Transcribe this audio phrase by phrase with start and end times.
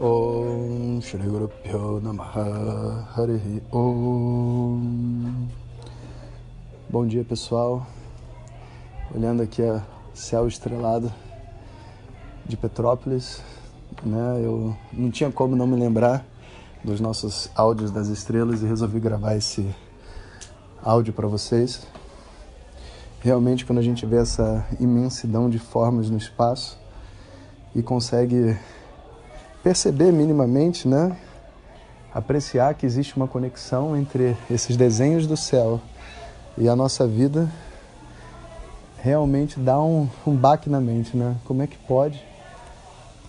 [0.00, 1.28] Om Shri
[3.70, 5.48] Om
[6.88, 7.86] Bom dia pessoal,
[9.14, 9.82] olhando aqui a
[10.14, 11.12] céu estrelado
[12.46, 13.42] de Petrópolis,
[14.02, 14.40] né?
[14.42, 16.24] Eu não tinha como não me lembrar
[16.82, 19.74] dos nossos áudios das estrelas e resolvi gravar esse
[20.82, 21.86] áudio para vocês.
[23.20, 26.78] Realmente, quando a gente vê essa imensidão de formas no espaço
[27.74, 28.58] e consegue
[29.62, 31.16] perceber minimamente, né?
[32.12, 35.80] Apreciar que existe uma conexão entre esses desenhos do céu
[36.58, 37.50] e a nossa vida,
[38.98, 41.36] realmente dá um, um baque na mente, né?
[41.44, 42.22] Como é que pode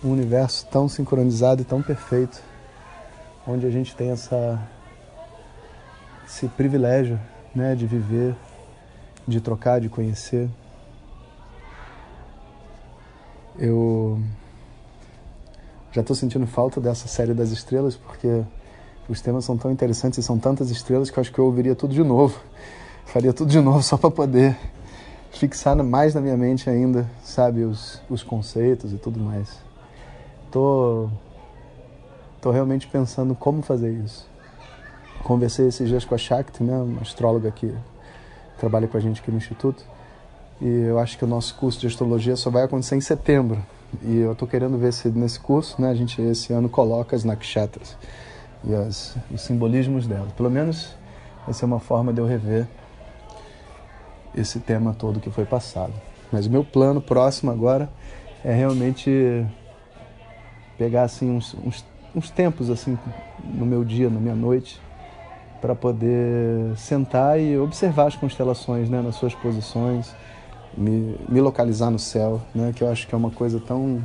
[0.04, 2.42] um universo tão sincronizado e tão perfeito,
[3.46, 4.60] onde a gente tem essa
[6.26, 7.18] esse privilégio,
[7.54, 8.34] né, de viver,
[9.26, 10.48] de trocar, de conhecer.
[13.58, 13.93] Eu
[15.94, 18.42] já estou sentindo falta dessa série das estrelas, porque
[19.08, 21.76] os temas são tão interessantes e são tantas estrelas que eu acho que eu ouviria
[21.76, 22.36] tudo de novo.
[23.06, 24.56] Faria tudo de novo só para poder
[25.30, 29.56] fixar mais na minha mente ainda, sabe, os, os conceitos e tudo mais.
[30.50, 31.08] Tô,
[32.40, 34.28] tô realmente pensando como fazer isso.
[35.22, 37.72] Conversei esses dias com a Shakti, né, uma astróloga que
[38.58, 39.84] trabalha com a gente aqui no Instituto,
[40.60, 43.64] e eu acho que o nosso curso de astrologia só vai acontecer em setembro.
[44.02, 47.24] E eu estou querendo ver se nesse curso, né, a gente esse ano coloca as
[47.24, 47.96] nakshatras
[48.64, 50.28] e as, os simbolismos dela.
[50.36, 50.96] Pelo menos
[51.44, 52.66] vai ser uma forma de eu rever
[54.34, 55.92] esse tema todo que foi passado.
[56.32, 57.88] Mas o meu plano próximo agora
[58.44, 59.46] é realmente
[60.76, 62.98] pegar assim uns, uns, uns tempos assim
[63.44, 64.80] no meu dia, na minha noite,
[65.60, 70.14] para poder sentar e observar as constelações né, nas suas posições
[70.76, 72.72] me, me localizar no céu, né?
[72.74, 74.02] Que eu acho que é uma coisa tão,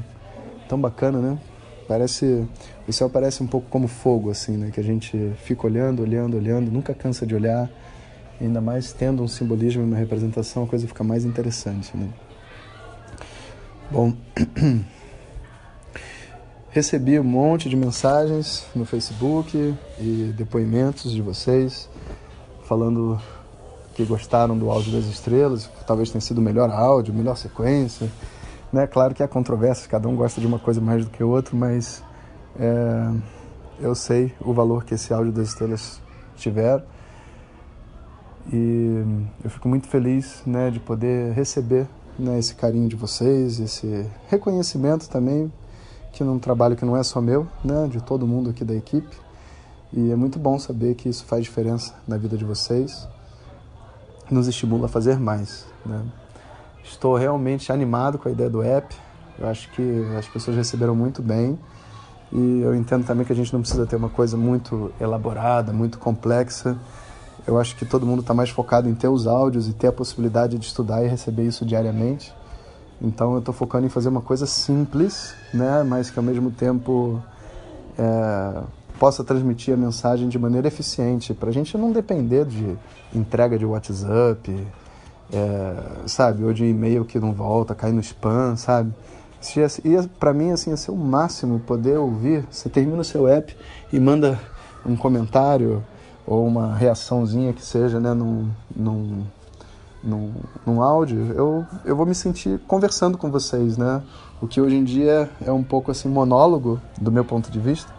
[0.68, 1.40] tão bacana, né?
[1.88, 2.48] Parece,
[2.88, 4.72] o céu parece um pouco como fogo, assim, né?
[4.72, 7.70] Que a gente fica olhando, olhando, olhando, nunca cansa de olhar.
[8.40, 12.08] Ainda mais tendo um simbolismo e uma representação, a coisa fica mais interessante, né?
[13.92, 14.14] Bom,
[16.70, 21.90] recebi um monte de mensagens no Facebook e depoimentos de vocês
[22.64, 23.20] falando
[24.00, 28.10] que gostaram do áudio das estrelas, talvez tenha sido o melhor áudio, melhor sequência.
[28.72, 28.88] Né?
[28.88, 31.58] Claro que há controvérsias, cada um gosta de uma coisa mais do que o outro,
[31.58, 32.02] mas
[32.58, 33.12] é,
[33.78, 36.02] eu sei o valor que esse áudio das estrelas
[36.38, 36.82] tiver
[38.54, 39.04] e
[39.44, 41.86] eu fico muito feliz né, de poder receber
[42.18, 45.52] né, esse carinho de vocês, esse reconhecimento também,
[46.14, 49.18] que num trabalho que não é só meu, né, de todo mundo aqui da equipe.
[49.92, 53.06] E é muito bom saber que isso faz diferença na vida de vocês
[54.34, 55.66] nos estimula a fazer mais.
[55.86, 56.02] Né?
[56.84, 58.96] Estou realmente animado com a ideia do app.
[59.38, 61.58] Eu acho que as pessoas receberam muito bem.
[62.32, 65.98] E eu entendo também que a gente não precisa ter uma coisa muito elaborada, muito
[65.98, 66.78] complexa.
[67.48, 69.92] Eu acho que todo mundo está mais focado em ter os áudios e ter a
[69.92, 72.34] possibilidade de estudar e receber isso diariamente.
[73.02, 77.24] Então eu estou focando em fazer uma coisa simples, né, mas que ao mesmo tempo
[77.98, 78.64] é,
[79.00, 82.78] possa transmitir a mensagem de maneira eficiente, para a gente não depender de
[83.16, 84.68] entrega de WhatsApp,
[85.32, 88.94] é, sabe, ou de e-mail que não volta, cai no spam, sabe?
[89.86, 92.46] Ia, para mim, assim, ia ser o máximo poder ouvir.
[92.52, 93.56] Você termina o seu app
[93.92, 94.38] e manda
[94.86, 95.82] um comentário
[96.28, 99.24] ou uma reaçãozinha que seja, né, num, num,
[100.04, 100.34] num,
[100.66, 104.02] num áudio, eu, eu vou me sentir conversando com vocês, né?
[104.42, 107.92] O que hoje em dia é um pouco assim monólogo, do meu ponto de vista,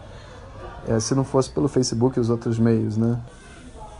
[0.87, 3.19] é, se não fosse pelo Facebook e os outros meios, né?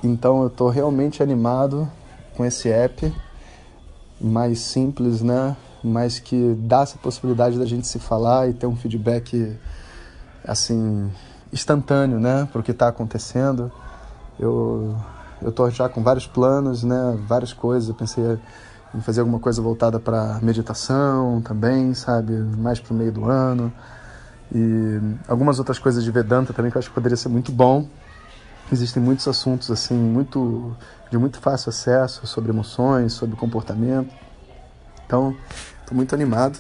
[0.04, 1.88] Então eu estou realmente animado
[2.36, 3.14] com esse app
[4.20, 5.56] mais simples, né?
[5.84, 9.58] Mas que dá essa possibilidade da gente se falar e ter um feedback
[10.46, 11.12] assim
[11.54, 12.48] instantâneo, né?
[12.52, 13.72] Para o que está acontecendo.
[14.40, 14.96] Eu
[15.42, 17.18] eu estou já com vários planos, né?
[17.28, 17.90] Várias coisas.
[17.90, 18.24] Eu pensei
[18.94, 22.34] em fazer alguma coisa voltada para meditação também, sabe?
[22.34, 23.72] Mais para o meio do ano
[24.54, 27.88] e algumas outras coisas de Vedanta também que eu acho que poderia ser muito bom.
[28.72, 30.76] Existem muitos assuntos assim, muito
[31.10, 34.14] de muito fácil acesso sobre emoções, sobre comportamento.
[35.06, 35.36] Então,
[35.82, 36.58] estou muito animado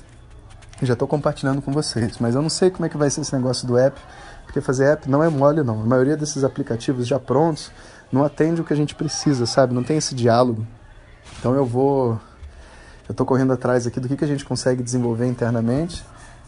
[0.85, 2.17] já estou compartilhando com vocês.
[2.19, 3.99] Mas eu não sei como é que vai ser esse negócio do app,
[4.43, 5.81] porque fazer app não é mole, não.
[5.81, 7.71] A maioria desses aplicativos já prontos
[8.11, 9.73] não atende o que a gente precisa, sabe?
[9.73, 10.65] Não tem esse diálogo.
[11.39, 12.19] Então eu vou.
[13.07, 16.03] Eu estou correndo atrás aqui do que, que a gente consegue desenvolver internamente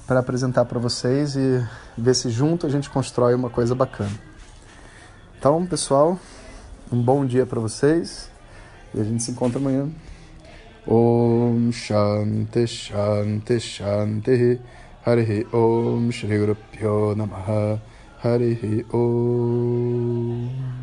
[0.07, 1.65] para apresentar para vocês e
[1.97, 4.11] ver se junto a gente constrói uma coisa bacana.
[5.37, 6.19] Então, pessoal,
[6.91, 8.29] um bom dia para vocês
[8.93, 9.89] e a gente se encontra amanhã.
[10.85, 14.59] Om Shanti Shanti Shanti
[15.05, 17.81] Harihi Om Shri Guru Pyo Namaha
[18.21, 20.82] Harihi Om